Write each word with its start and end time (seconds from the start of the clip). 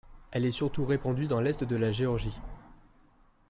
Elle 0.31 0.45
est 0.47 0.51
surtout 0.51 0.83
répandue 0.83 1.27
dans 1.27 1.41
l'est 1.41 1.63
de 1.63 1.75
la 1.75 1.91
Géorgie. 1.91 2.39